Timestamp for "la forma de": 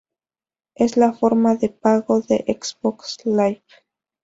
0.97-1.69